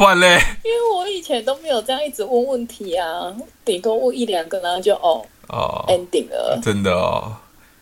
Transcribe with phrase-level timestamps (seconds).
[0.00, 0.40] 不然嘞？
[0.64, 3.30] 因为我以前都没有这样一直问问题啊，
[3.66, 6.58] 顶多问一两个，然后就哦哦 ending 了。
[6.62, 7.36] 真的哦，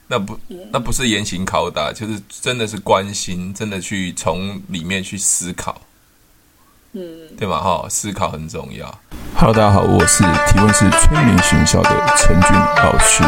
[0.09, 0.37] 那不
[0.73, 5.81] 那不是严刑拷打，就是真的是关心，真的去从里面去思考，
[6.91, 7.61] 嗯，对吗？
[7.63, 8.93] 哈，思考很重要。
[9.37, 13.23] Hello，大家好，我是提问是催眠学校的陈俊老师。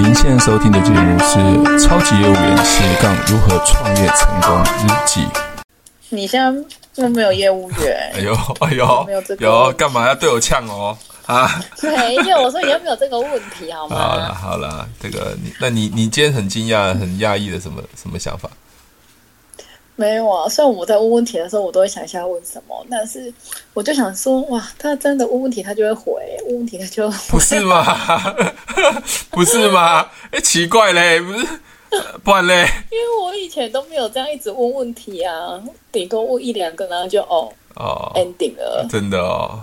[0.00, 1.40] 您现在收听的节目是
[1.84, 5.22] 《超级业务员斜杠如何创业成功日记》。
[6.12, 6.64] 你现在
[7.00, 8.10] 又没有业务员？
[8.14, 10.96] 哎呦，哎呦，没有这个，有干嘛要对我呛哦？
[11.26, 13.96] 啊，没有，我说你又没有这个问题，好吗？
[13.96, 18.50] 好了好了，这个你，那你你今天很惊讶、很讶异的什么什么想法？
[19.94, 23.32] 没有啊，虽然我在问问题的时候，我都会想一下问什么，但是
[23.74, 26.12] 我就想说，哇，他真的问问题，他就会回；
[26.46, 28.34] 问问题，他就不是吗？
[29.30, 30.08] 不是吗？
[30.32, 31.46] 哎，奇怪嘞，不是。
[32.22, 32.66] 不然嘞？
[32.90, 38.86] 因为我以前都没有这样一直问问题啊，顶多问一两个，然后就哦哦 ending 了。
[38.88, 39.62] 真的哦，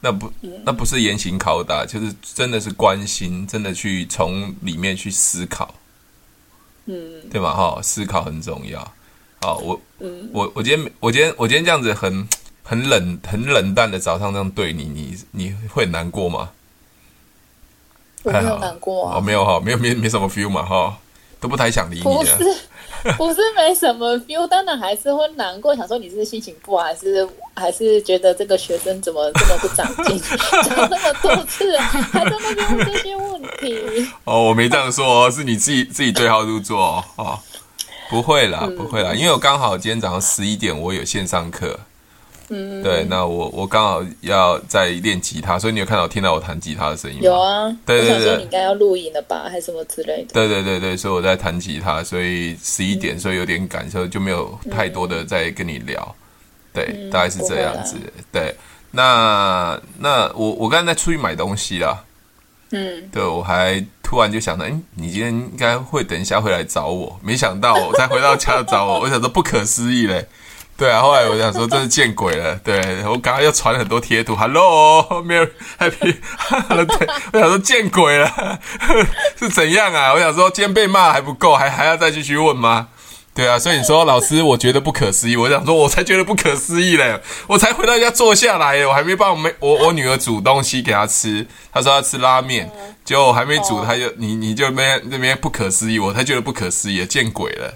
[0.00, 0.30] 那不
[0.64, 5.74] 那不是严刑拷打，就是真的是关心，真的去从里面去思考，
[6.86, 7.52] 嗯，对吧？
[7.52, 8.92] 哈，思考很重要。
[9.42, 12.28] 好，我嗯，我我今天我今天我今天这样子很
[12.62, 16.50] 很冷很冷淡的早上这样对你，你你会难过吗？
[18.22, 20.98] 我没有难过啊，哦，没有哈，没有没没什么 feel 嘛哈。
[21.44, 22.38] 都不太想理你，不是，
[23.18, 30.18] 不是没什么 feel，当然还是会难过，想说你是心情不好，还是还是觉得这个学生怎么 这么不长进，
[30.64, 34.08] 讲那么多次，还在那边问这些问题。
[34.24, 37.38] 哦，我没这样说哦，是你自己自己对号入座哦，哦，
[38.08, 41.78] 不会啦，不会啦，因为我刚好今天早上十一点我有线上课。
[42.48, 47.24] 嗯，对，那我我刚好要在练吉他，所以你有看到听到我弹吉他的声音吗？
[47.24, 50.34] 有啊，对对对，你应该要录影了吧，还是什么之类的？
[50.34, 56.14] 对对对对，所以我在弹吉他，所以十一点，所以有点赶，所以就没有太多的在跟你聊。
[56.72, 57.96] 对，嗯、大概是这样子。
[58.30, 58.54] 对，
[58.90, 62.04] 那那我我刚才在出去买东西啦。
[62.72, 70.26] 嗯，对，我还突然就想到，哎，你今天应该会等一下会来找我，没想到我才回到家找我，我想说不可思议嘞。
[70.76, 72.56] 对啊，后来我想说，真是见鬼了。
[72.56, 78.58] 对，我刚刚又传了很多贴图，Hello，Mary，Happy，对，我想说见鬼了，
[79.38, 80.12] 是怎样啊？
[80.12, 82.88] 我想说，今天被骂还不够，还还要再继续问吗？
[83.32, 85.36] 对啊，所以你说老师，我觉得不可思议。
[85.36, 92.68] 我想说，我才觉得不可思议嘞，我才回到家坐下来，我还没帮我妹我我女儿煮东西给她吃，她说要吃拉面，
[93.04, 97.74] 结果我还没煮，她就你你就边那边不可思议，我才觉得不可思议，见鬼了。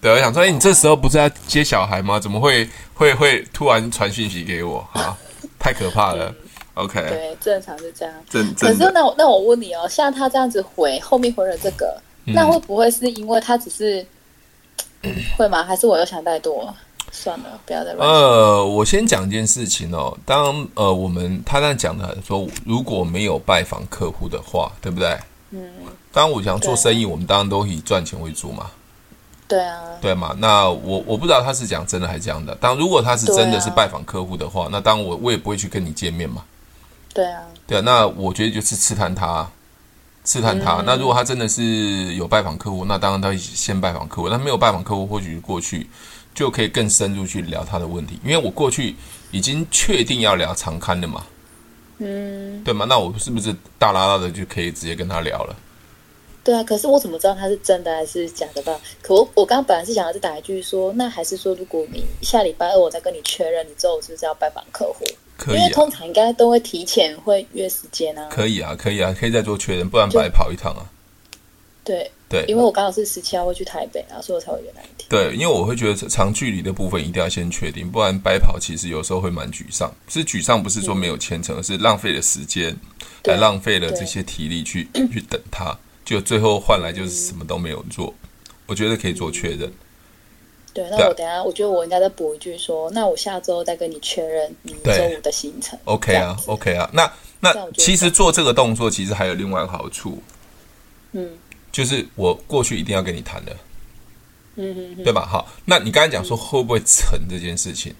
[0.00, 2.18] 对，我想说，哎，你这时候不是在接小孩吗？
[2.18, 4.80] 怎么会会会突然传讯息给我？
[4.92, 5.16] 哈，
[5.58, 6.34] 太可怕了。
[6.74, 8.14] OK，对，正常是这样。
[8.30, 14.00] 正可是那我那我问你哦，像他这样子回后面回了这个，嗯、那会不会是因为他只是、
[15.02, 15.62] 嗯、会吗？
[15.62, 16.74] 还是我又想太多？
[17.12, 18.08] 算了，不要再乱。
[18.08, 20.16] 呃，我先讲一件事情哦。
[20.24, 25.18] 当呃我们他这样讲的说，如果没有拜访客户的话，对不对？
[25.50, 25.68] 嗯。
[26.12, 28.70] 当我想做生意，我们当然都以赚钱为主嘛。
[29.50, 30.32] 对啊，对嘛？
[30.38, 32.54] 那我我不知道他是讲真的还是这样的。
[32.60, 36.44] 当如果他是真的是拜访客户的话，啊、那当我我也不会去跟你见面嘛。
[37.12, 37.80] 对啊，对啊。
[37.84, 39.44] 那我觉得就是刺探他，
[40.22, 40.76] 刺探他。
[40.76, 44.28] 嗯、那如果他真的是有拜访客户，那当然他先拜访客户。
[44.28, 45.90] 那没有拜访客户，或许过去
[46.32, 48.94] 就可以更深入去聊他的问题，因为我过去
[49.32, 51.24] 已经确定要聊长刊的嘛。
[51.98, 52.86] 嗯，对嘛？
[52.88, 55.56] 那我是不是大拉拉的就可以直接跟他聊了？
[56.42, 58.80] 对啊，可是我怎么知道他是真的还是假的吧？
[59.02, 65.04] 可我我刚刚本来是想要再打一句说，那还是说，如果你下礼拜二我再跟你确认，你之后是不是要拜访客户？
[65.36, 68.28] 可以啊，因为通常应该都会提前会约时间啊。
[68.30, 70.88] 可以啊，可以啊，可以再做确认，不然白跑一趟啊。
[71.82, 75.08] 对对，因为我刚好是十七号会去台北啊，所以我才会约那一天。
[75.08, 79.92] 对，因为我会觉得长距离的部分一定要先确定，不然白跑其实有时候会蛮沮丧。
[80.08, 82.76] 是沮丧，不是说没有签成，而是浪费了时间，
[83.24, 85.76] 还浪费了这些体力去去等他。
[86.10, 88.12] 就最后换来就是什么都没有做，
[88.66, 89.72] 我觉得可以做确认。
[90.74, 95.78] 对，那我等下，我觉得我应该再补一句说，那我下周再跟你确认你周五的行程。
[95.84, 97.08] OK 啊，OK 啊，那
[97.38, 100.20] 那其实做这个动作其实还有另外一个好处，
[101.12, 101.30] 嗯，
[101.70, 103.56] 就是我过去一定要跟你谈的，
[104.56, 105.24] 嗯嗯，对吧？
[105.24, 107.94] 好，那你刚才讲说会不会成这件事情？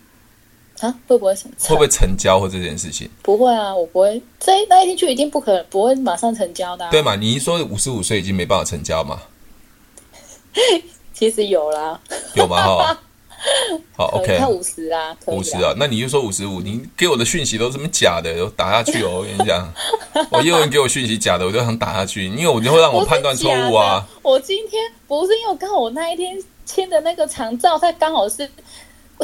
[0.80, 1.50] 啊，会不会成？
[1.60, 3.08] 会不会成交或这件事情？
[3.22, 4.20] 不会啊，我不会。
[4.38, 6.90] 这那一天就一定不可能，不会马上成交的、啊。
[6.90, 7.14] 对嘛？
[7.16, 9.20] 你一说五十五岁已经没办法成交嘛？
[11.12, 12.00] 其实有啦，
[12.34, 12.62] 有吗？
[12.62, 12.98] 哈，
[13.94, 18.42] 好，OK，他五十啊，五十啊，那你就说五十五，你给我的讯息都是什么假的？
[18.42, 19.70] 我打下去哦，我跟你讲，
[20.32, 24.06] 我业务人给我讯息假的，我就想打下去，因为我就会让我判断错误啊。
[24.22, 28.48] 我今天不是因为刚好我那一天签的那个长照，它刚好是。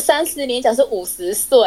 [0.01, 1.59] 三十年缴是五十岁，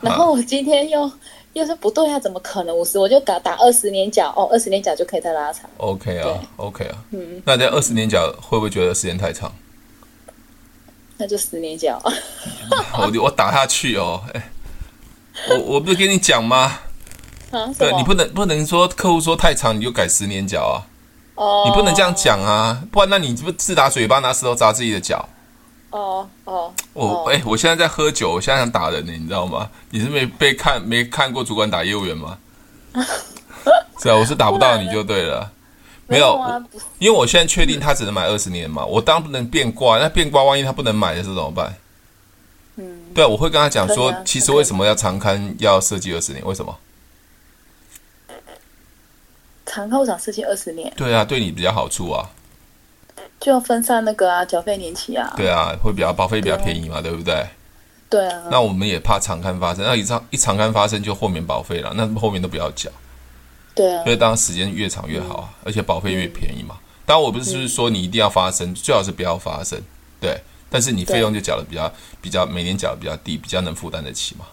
[0.00, 1.12] 然后我今天又、啊、
[1.54, 2.98] 又说不对啊，怎么可能五十？
[2.98, 5.68] 我就打打二十年缴哦，二十年缴就可以再拉长。
[5.78, 9.52] OK 啊，OK 啊，嗯，那这二十年缴会不会觉得时间太长？
[11.16, 12.00] 那就十年缴。
[12.98, 14.50] 我我打下去哦， 哎，
[15.50, 16.78] 我我不是跟你讲吗？
[17.50, 20.76] 啊，对你不能不能说客户说太长你就改十年缴啊。
[21.34, 25.28] 哦，你不能这样讲啊，不然那你不自打嘴巴拿石头砸自己的脚？
[25.90, 29.70] 哦哦，我哎，我现在在喝酒，我现在想打人呢，你知道吗？
[29.90, 32.38] 你是没被看没看过主管打业务员吗？
[34.00, 35.50] 是啊，我是打不到你就对了，
[36.06, 36.38] 没有，
[36.98, 41.74] 因为我现在确定他只能买二十年嘛，我当然不能变卦，那变卦万一他不能买的时候怎么办？
[42.76, 46.44] 嗯，对，我会跟他讲说，其实为什么要长刊要设计二十年？
[46.44, 46.76] 为什么？
[49.66, 52.28] 长刊我想设计二十年，对啊，对你比较好处啊。
[53.40, 55.32] 就要分散那个啊，缴费年期啊。
[55.36, 57.46] 对啊，会比较保费比较便宜嘛，对，对不对？
[58.10, 58.42] 对啊。
[58.50, 62.90] 那我们也怕长刊发生，那一长一长刊发生就豁免保费了，那后面都不要缴。
[63.74, 64.02] 对啊。
[64.04, 66.76] 所以当然时间越长越好啊，嗯、而且保费越便宜嘛。
[67.06, 69.80] 当然我不是说你一定要发生，嗯、最好是不要发生。
[70.20, 70.40] 对。
[70.70, 74.44] 但是你费用就缴的比较比较每年缴的比较低，比较能负担得起嘛。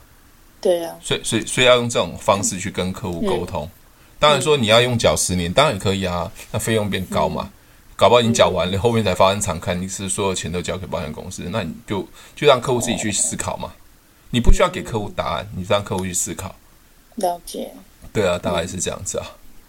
[0.61, 0.95] 对啊。
[1.01, 3.65] 所以所以所以要用这种方式去跟客户沟通。
[3.65, 3.71] 嗯、
[4.19, 7.49] 当然说你要用缴十年，当然也可以啊，那费用变高嘛。
[7.95, 12.05] 嗯搞不好你缴完了，后面才发生长刊，你是所有钱都交给保险公司，那你就
[12.35, 13.71] 就让客户自己去思考嘛。
[14.31, 16.53] 你不需要给客户答案，你让客户去思考。
[17.15, 17.71] 了解。
[18.11, 19.25] 对啊，大概是这样子啊。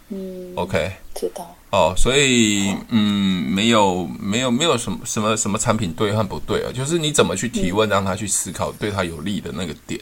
[0.09, 0.53] 嗯。
[0.57, 0.91] OK。
[1.15, 1.55] 知道。
[1.71, 10.01] 哦，所以嗯，没有没有没有什么什么什么产品对和不对啊，就是你怎么去提问，让他去思考对他有利的那个点。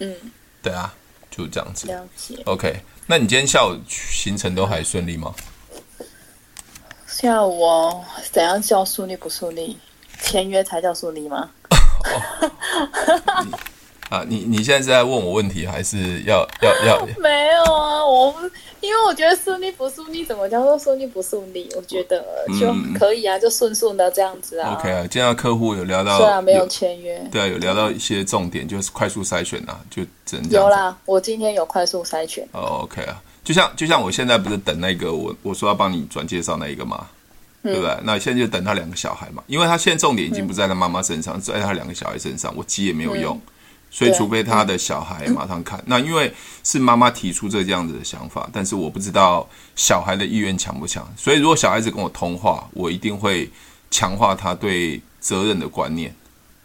[0.00, 0.12] 嗯。
[0.60, 0.92] 对啊，
[1.30, 1.86] 就这样子。
[1.86, 2.42] 了解。
[2.44, 5.32] OK，那你今天下午行程都还顺利吗？
[7.06, 9.76] 下午哦，怎样叫顺利不顺利？
[10.22, 11.48] 签约才叫顺利吗？
[14.08, 17.06] 啊， 你你现在是在问我问题，还是要要要？
[17.20, 18.34] 没有啊，我
[18.80, 21.68] 因为我觉得顺利不顺利，怎么叫做顺利不顺利？
[21.76, 22.24] 我觉得
[22.60, 24.76] 就可以啊，嗯、就顺顺的这样子啊。
[24.78, 30.96] OK 啊，今天客户有聊到，虽然没有签约，对啊，有聊到一些重点，就是快速筛选啊，就只能有啦。
[31.04, 32.48] 我今天有快速筛选。
[32.52, 33.22] 哦，OK 啊。
[33.46, 37.06] 就像就像我现在不是等那个我我说要帮你转介绍那一个吗？
[37.62, 37.96] 嗯、对不对？
[38.02, 42.52] 那现在就等他两个小孩嘛，因为他现在重点已经不在他妈妈身上，嗯、在他两个小孩身上。
[42.56, 43.52] 我急也没有用，嗯、
[43.88, 45.78] 所以除非他的小孩马上看。
[45.78, 46.34] 嗯、那因为
[46.64, 51.08] 是妈妈提出这这样子的想法，但是我不知道小孩的意愿强不强。
[51.16, 53.48] 所以如果小孩子跟我通话，我一定会
[53.92, 56.12] 强化他对责任的观念。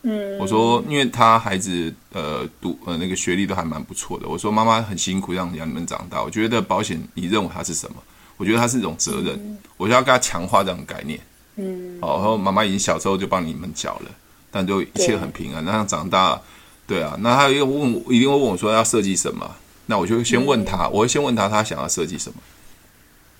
[0.03, 4.27] 嗯，我说，因为他孩子呃读呃那个学历都还蛮不错的。
[4.27, 7.97] 我说妈妈很辛苦让养你们长大，我觉得保险你认为它是什么？
[8.37, 11.19] 我觉得它是一种责任，嗯、我就要跟他强化这种概念。
[11.57, 14.11] 嗯，好，然后妈妈已经小时候就帮你们缴了，
[14.49, 15.63] 但就一切很平安。
[15.63, 16.41] 那样长大，
[16.87, 19.47] 对啊，那他又问，一定会问我说要设计什么？
[19.85, 22.35] 那我就先问他，嗯、我会先问他他想要设计什么。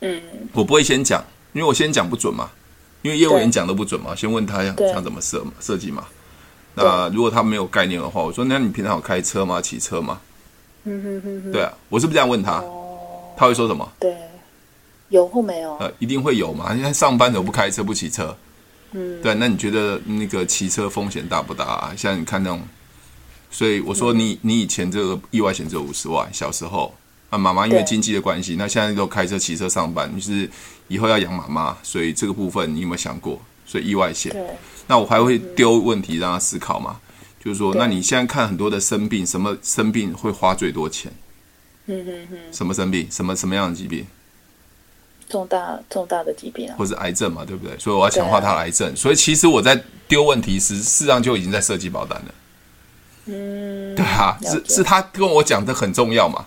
[0.01, 0.21] 嗯，
[0.53, 1.23] 我不会先讲，
[1.53, 2.51] 因为我先讲不准嘛，
[3.01, 6.05] 因为业务员讲都不准嘛，先问他想想怎么设嘛设计嘛。
[6.73, 9.61] 那如果他没有概念的话，我说：“那你平常有开车吗？
[9.61, 10.21] 骑车吗？”
[10.85, 11.51] 嗯哼哼哼。
[11.51, 12.63] 对啊，我是不是这样问他？
[13.37, 13.87] 他会说什么？
[13.99, 14.15] 对，
[15.09, 15.75] 有或没有？
[15.77, 16.73] 呃，一定会有嘛。
[16.73, 18.35] 因为上班都不开车不骑车。
[18.91, 19.21] 嗯。
[19.21, 21.93] 对，那你觉得那个骑车风险大不大啊？
[21.97, 22.61] 像你看那种，
[23.51, 26.93] 所以我说你你以前这个意外险只有五十万，小时候
[27.29, 30.49] 啊，妈妈因为经济的关系，那现在都开车骑车上班，就是
[30.87, 33.39] 以后要养妈妈，所以这个部分你有没有想过？
[33.71, 34.33] 所以意外险。
[34.33, 34.45] 对。
[34.87, 36.99] 那我还会丢问题让他思考嘛？
[37.41, 41.09] 就是说，那你现在看很多的生病，什么生病会花最多钱？
[41.85, 42.37] 嗯嗯嗯。
[42.51, 43.07] 什么生病？
[43.09, 44.05] 什么什么样的疾病？
[45.29, 47.77] 重大重大的疾病啊，或是癌症嘛，对不对？
[47.79, 48.93] 所以我要强化他的癌症。
[48.97, 52.33] 所以其实我在丢问题时，事实上就已经在设计保单了。
[53.27, 56.45] 嗯，对啊，是是他跟我讲的很重要嘛。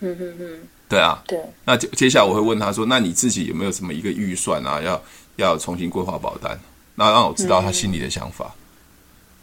[0.00, 0.60] 嗯嗯嗯。
[0.88, 1.22] 对啊。
[1.28, 1.38] 对。
[1.64, 4.82] 那接接下来我会问他说：“那你自己有没有什么一个预算啊？
[4.82, 5.00] 要
[5.38, 6.58] 要重新规划保单？”
[6.94, 8.54] 那让我知道他心里的想法，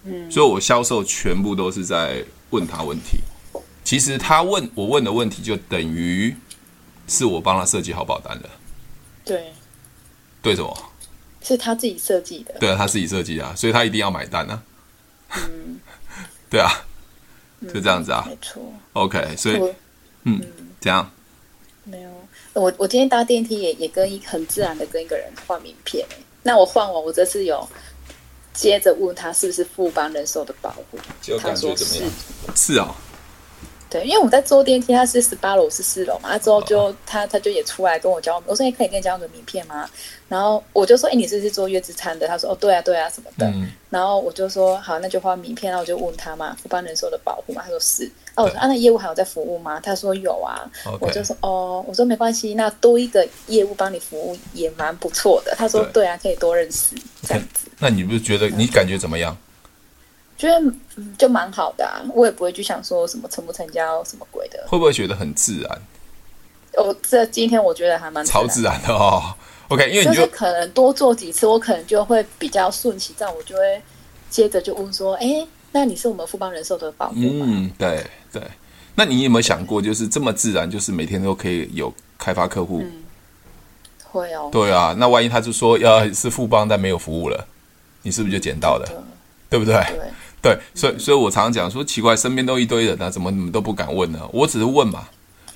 [0.04, 3.20] 嗯，所以我销售全部都是在问他问题。
[3.84, 6.36] 其实他问我问的问题，就等于
[7.08, 8.50] 是我帮他设计好保单的。
[9.24, 9.54] 对，
[10.42, 10.78] 对什么？
[11.42, 12.56] 是他自己设计的。
[12.60, 14.64] 对啊，他自己设计啊，所以他一定要买单啊。
[15.36, 15.80] 嗯，
[16.50, 16.70] 对啊，
[17.74, 18.62] 就这样子啊，没错。
[18.94, 19.74] OK，所以，
[20.24, 20.42] 嗯，
[20.82, 21.10] 这样？
[22.56, 26.06] 我我今天搭电梯也也跟一很自然的跟一个人换名片。
[26.42, 27.68] 那我换完，我这次有
[28.54, 30.98] 接着问他是不是富邦人寿的保护，
[31.40, 32.04] 他说是，
[32.56, 32.96] 是啊，
[33.96, 36.28] 对，因为我在坐电梯，他是十八楼，我是四楼嘛。
[36.34, 39.90] 他之后就他他就也出来跟我交，我说你可以跟你交个名片吗？
[40.28, 42.28] 然后我就说，哎，你是不是做月子餐的？
[42.28, 43.48] 他说，哦，对啊，对啊，什么的。
[43.48, 45.72] 嗯、然后我就说，好，那就发名片。
[45.72, 47.62] 然后我就问他嘛，我帮人寿的保护嘛？
[47.64, 48.06] 他说是。
[48.36, 49.80] 哦，我说啊，那业务还有在服务吗？
[49.80, 50.70] 他说有啊。
[51.00, 55.56] 我就说哦，我说没关系，那多一个业务帮你服务也蛮不错的。
[55.58, 56.94] 他说对，对啊，可以多认识
[57.26, 57.70] 这样子。
[57.80, 59.38] 那你不是觉得你感觉怎么样？
[60.38, 60.74] 觉得
[61.18, 64.64] 就蛮好的啊，我也不会去想说什么成不成交什么鬼的。
[64.68, 65.82] 会不会觉得很自然？
[66.78, 69.34] 哦，这今天我觉得还蛮超自然的哦。
[69.70, 73.82] OK，因为你就，就是可能多做几次，我可能就会比较顺其自然，我就会
[74.30, 78.42] 接着就问说：“哎，那你是我们富邦人寿的保户吗？”嗯，对对。
[78.96, 82.82] 那你有没有想过，就是这么自然，就是每天都可以有开发客户？
[82.84, 83.04] 嗯，
[84.04, 84.50] 会哦。
[84.52, 87.48] 对啊，那万一他就说要是富邦但没有服务了，
[88.04, 88.86] 你是不是就捡到了？
[89.50, 89.74] 对不对？
[89.74, 90.00] 对。
[90.46, 94.20] 对，所以所以我常常讲说奇怪，身边都一堆人，那怎么你们都不敢问呢？
[94.32, 95.08] 我只是问嘛。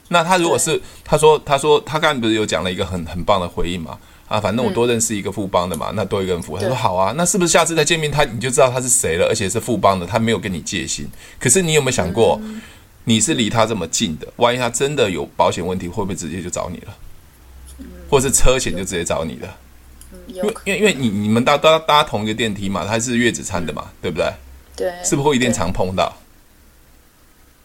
[0.08, 4.00] 那他如果是他说他说他刚才不是有讲了一个很很棒的回应嘛？
[4.28, 6.58] 啊，反正我多认识一个富邦的嘛，那多一个人服务。
[6.58, 9.28] 他说好啊，那是不是下次再见面他你就知道他是谁了？
[9.30, 11.08] 而且是富邦的，他没有跟你借心。
[11.40, 12.42] 可是你有没有想过，
[13.04, 16.96] 你是离他这么近的，万一他真的有保险问题，会不会直接就找你了？
[18.10, 19.56] 或是车险就直接找你了？
[20.26, 24.34] 因为因为因为你你们搭搭搭同一个电梯嘛，他是月子餐的嘛，对不对？
[24.80, 26.12] 对，是不是会一定常碰到？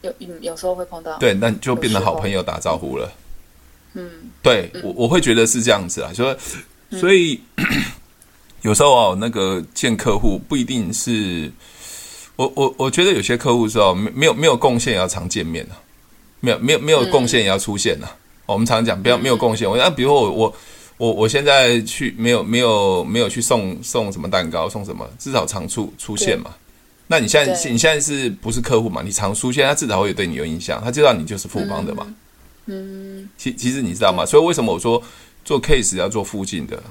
[0.02, 1.16] 有有时候会碰到。
[1.18, 3.10] 对，那就变成好朋友打招呼了。
[3.94, 4.10] 嗯，
[4.42, 6.36] 对我我会觉得是这样子啊，所以
[6.98, 7.64] 所以、嗯、
[8.60, 11.50] 有时候哦，那个见客户不一定是，
[12.36, 15.78] 我我我觉得有些客户是哦，没没有没有贡献也要常见面啊，
[16.40, 18.18] 没有没有没有贡献也要出现呐、啊嗯。
[18.46, 20.54] 我们常讲不要没有贡献，我那比如我我
[20.98, 26.52] 我我现在去没有没有没有去送送什么蛋糕送什么，至少常出出现嘛。
[27.06, 29.02] 那你现在你现在是不是客户嘛？
[29.02, 32.06] 你常出现，他至少会对你有印象，他知道你就是富邦的嘛。
[32.66, 34.24] 嗯，其其实你知道吗？
[34.24, 35.02] 所以为什么我说
[35.44, 36.82] 做 case 要做附近的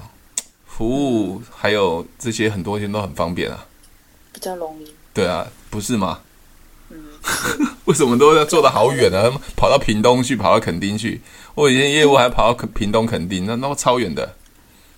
[0.66, 3.66] 服务，还有这些很多天都很方便啊，
[4.32, 4.86] 比较容易。
[5.12, 6.20] 对啊，不是吗？
[6.90, 6.96] 嗯，
[7.86, 9.32] 为什么都要做的好远啊？
[9.56, 11.20] 跑到屏东去，跑到垦丁去。
[11.56, 14.36] 我以前业务还跑到屏东垦丁，那那么超远的。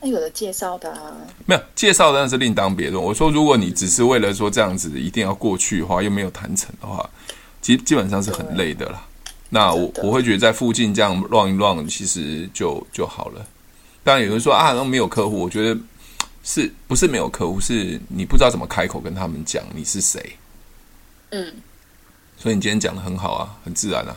[0.07, 1.13] 那有的介绍的啊，
[1.47, 3.03] 没有介绍的那是另当别论。
[3.03, 7.11] 我说，如果你只是为了说这样子一定要过去的话，又没有谈成的话，
[7.61, 9.05] 基基本上是很累的啦。
[9.49, 13.45] 那我我会觉得在附近这样乱一乱，其实就就好了。
[14.05, 15.81] 当然有人说啊，那没有客户，我觉得
[16.45, 17.61] 是不是没有客户？
[17.61, 20.37] 是你不知道怎么开口跟他们讲你是谁。
[21.31, 21.53] 嗯，
[22.39, 24.17] 所以你今天讲的很好啊，很自然啊。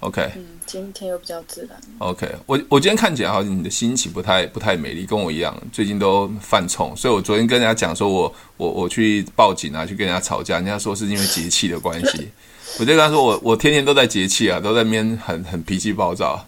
[0.00, 1.76] OK，嗯，今天又比较自然。
[1.98, 12.28] OK，我我今天看起来好像你的心情不太不太美丽，跟我一样，最近都犯冲，所以我昨天跟人家讲说我我我去报警啊，去跟人家吵架，人家说是因为节气的关系，
[12.78, 16.46] 我就跟他说我我天天都在节气啊，都在那边很很脾气暴躁。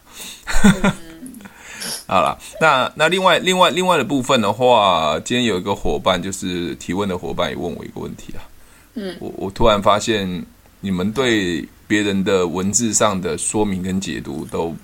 [0.63, 1.33] 嗯、
[2.07, 8.47] 好了，那那另外另外另外的部分的话，今天有一个伙伴就是提问的伙伴也问我一个问题啊，
[8.95, 10.47] 嗯，我我突然发现
[10.81, 11.67] 你们对。
[11.93, 14.75] 别人的文字上的说明跟解读都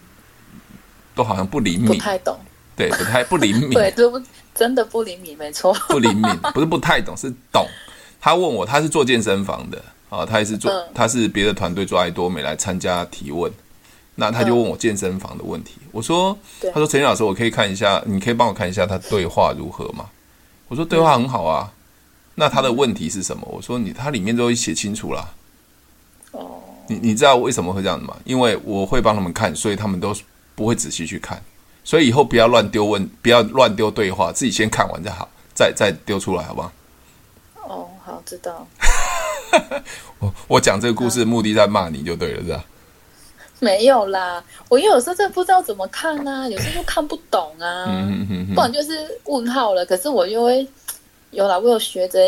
[1.14, 2.38] 都好像不灵敏，不太懂，
[2.76, 4.20] 对，不太不灵敏， 对，都不
[4.54, 7.66] 真的不灵敏，没错，不灵敏， 不是不太懂，是懂。
[8.20, 13.50] 他问我，他是做健身房的啊，他也是做，嗯、他是别的团队做爱多美来参加提问，
[14.14, 15.76] 那他就问我健身房的问题。
[15.92, 20.04] 我说，他说陈老师，我可以看一下，你可以帮我看一下他对话如何吗？
[20.68, 21.72] 我说对话很好啊，
[22.34, 23.48] 那他的问题是什么？
[23.50, 25.36] 我说你他里面都写清楚了。
[26.88, 27.00] 哦。
[27.00, 28.16] 你你知道为什么会这样子吗？
[28.24, 30.14] 因为我会帮他们看，所以他们都
[30.54, 31.42] 不会仔细去看。
[31.84, 36.72] 所以以后不要乱丢问，不要乱丢对话，自己先看完再好，再再丢出来，好不好？
[37.66, 38.66] 哦，好，知道。
[40.20, 42.64] 我我讲这个故事的目的在骂你就对了，是吧？
[43.60, 49.86] 没有啦，我因为有时候真的不知道怎么看啊，有时候又看不懂啊，嗯、哼哼哼，不然就是问号了。
[49.86, 50.68] 可是我又会
[51.30, 52.18] 有啦，我有学着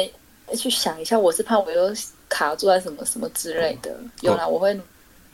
[0.56, 1.94] 去想一下，我是怕我又。
[2.30, 4.80] 卡住在什么什么之类的，有啦，我会努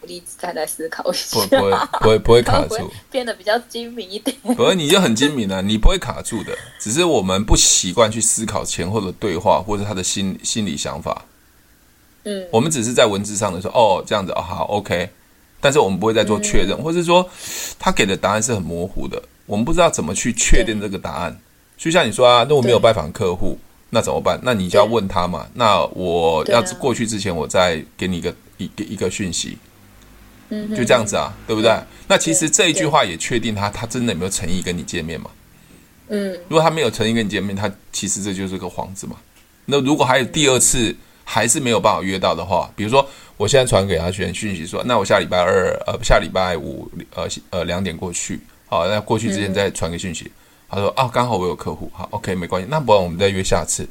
[0.06, 4.36] 力再来思考一下，不会不会不会卡住， 变得比较精明一点。
[4.42, 11.24] 不是，你就很精明了，你不会卡住的，只是我们不习惯去思考前后的对话或者他的心心理想法。
[12.24, 15.08] 嗯，我们只是在文字上的说，哦，这样子，哦，好，OK，
[15.60, 17.28] 但是我们不会再做确认，嗯，或是说
[17.78, 21.38] 他给的答案是很模糊的，我们不知道怎么去确定这个答案。
[21.76, 23.58] 就像你说啊，那我没有拜访客户。
[23.96, 24.38] 那怎么办？
[24.42, 25.48] 那你就要问他嘛。
[25.54, 29.56] 那我要过去之前，我再给你一个一个一个讯息，
[30.50, 31.72] 嗯，就这样子啊，对不对？
[32.06, 35.30] 那其实这一句话也确定他他真的有没有诚意跟你见面嘛？
[36.08, 39.16] 嗯，如果他没有诚意跟你见面，他其实这就是个幌子嘛。
[39.64, 50.26] 那如果还有第二次还是没有办法约到的话，比如说我现在传给他讯讯息说，那我下礼拜二呃下礼拜五呃呃两点过去，好，那过去之前再传个讯息。
[50.26, 50.30] 嗯、
[50.68, 53.88] 他说啊，刚好我有客户，好，OK，没关系，那不然我们再约下次。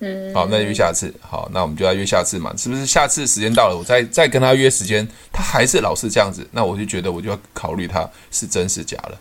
[0.00, 1.12] 嗯，好，那就约下次。
[1.20, 2.86] 好，那我们就要约下次嘛，是不是？
[2.86, 9.20] 下次时间到了，我再再跟他约时间，他还是老是这样子，那我就觉得我就要考虑他是真是假了。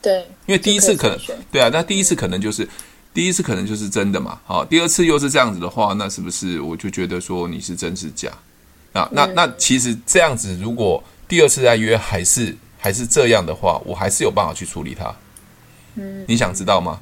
[0.00, 1.18] 对，因为第一次可能，
[1.52, 2.66] 对啊，那第一次可能就是
[3.12, 4.40] 第一次可能就是真的嘛。
[4.46, 8.30] 好，第二次又是这样子的话，那是不是我就觉得说你是真是假？
[8.94, 15.14] 啊，那那其实这样子，如果第二次再约还是还是这样的话，我还是有办法去处理他。
[15.96, 17.00] 嗯，你想知道吗？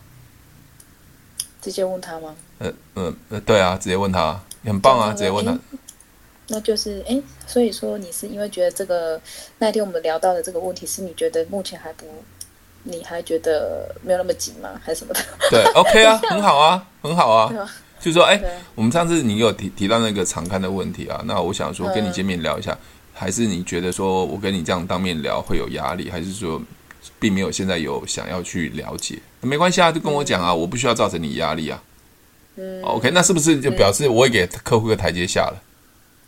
[1.60, 2.34] 直接问他吗？
[2.58, 5.56] 呃呃呃，对啊，直接问他，很棒啊，直接问他。
[6.48, 9.18] 那就是哎，所以说你是因为觉得这个
[9.58, 12.04] 那天我们聊到的这个问题，是你觉得目前还不，
[12.82, 14.78] 你还觉得没有那么急吗？
[14.84, 15.20] 还是什么的？
[15.50, 17.50] 对，OK 啊， 很好啊，很好啊。
[17.98, 18.38] 就是说，哎，
[18.74, 22.78] 我们上次你有提提到那个常刊的问题啊，那我想说跟你见面聊一下，嗯、
[23.14, 26.60] 还是你觉得说我跟你这样当面聊会有压力，还是说？
[27.18, 31.82] 并没有现在有想要去了解，没关系啊，就跟我讲啊，嗯、我不需要造成你压力啊。
[32.56, 35.62] 嗯，OK，那是不是就表示我也给客户个台阶下了？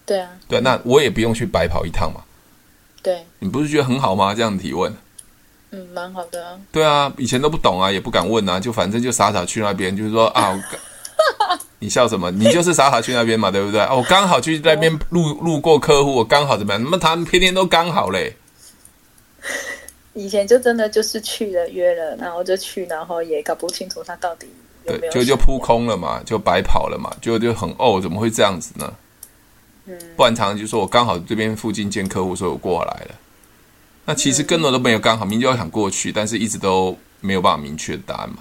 [0.05, 2.21] 对啊，对，那我也不用去白跑一趟嘛。
[3.03, 4.35] 对，你不是觉得很好吗？
[4.35, 4.93] 这样提问，
[5.71, 6.59] 嗯，蛮好的啊。
[6.73, 10.61] 对啊，以前都不懂啊，也不敢问啊，就反正就傻傻去那边，就是说啊，
[11.79, 12.31] 你笑什么？
[12.33, 13.81] 你就是傻傻去那边嘛，对不对？
[13.83, 16.83] 哦，我刚好去那边路路过客户，我刚好怎么样？
[16.83, 18.37] 那么他们天天都刚好嘞。
[20.17, 24.47] 以前就真的就是去了约了，然后就去，然后也搞不清楚他到底
[24.87, 28.91] 有没有，对，就就扑空了嘛，就白跑了嘛，就就很哦，怎么会这样子呢？
[29.85, 33.15] 嗯，不然常常就说我刚好这边附近见客户，所以我过来了。
[34.07, 38.37] 那其实根本都没有刚好，明明就要想过去，但是一直都没有办法明确的答案嘛。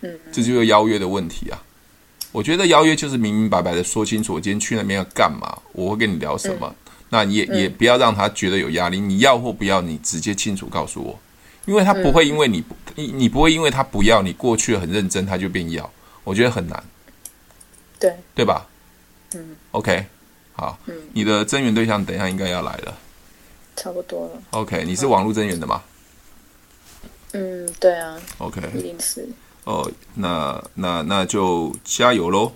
[0.00, 1.62] 嗯，这就是邀约的问题啊。
[2.32, 6.66] 我觉得邀约就是明明白白的说清楚，我今天去那边要干嘛，我会跟你聊什么。
[6.66, 6.74] 嗯
[7.14, 11.18] 那你也也不要让他觉得有压力，你要或不要，你直接清楚告诉我，
[11.66, 12.64] 因为他不会因为你
[12.94, 15.92] 你你不会因为他不要你过去很认真，他就变要，
[16.24, 16.82] 我觉得很难，
[18.00, 18.66] 对对吧？
[19.34, 20.06] 嗯，OK，
[20.54, 22.96] 好，嗯，你的增援对象等一下应该要来了，
[23.76, 24.42] 差不多了。
[24.52, 25.82] OK，你是网络增援的吗？
[27.34, 28.18] 嗯，对啊。
[28.38, 29.28] OK，一定是。
[29.64, 32.52] 哦，那那那就加油喽。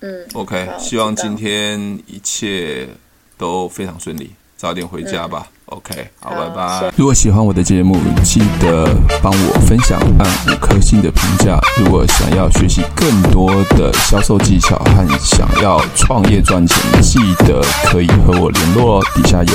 [0.00, 2.88] 嗯，OK，希望今天一切。
[3.36, 5.46] 都非常顺利，早点回家吧。
[5.46, 6.92] 嗯、OK，好，好拜拜。
[6.96, 8.86] 如果喜欢我的节目，记得
[9.22, 11.58] 帮我分享，按五颗星的评价。
[11.78, 19.02] 如果想要学习更多的销售技巧和想要创业赚钱，记得可以和我联络哦。
[19.14, 19.52] 底下有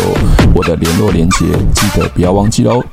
[0.54, 2.84] 我的联络链接，记得不要忘记喽。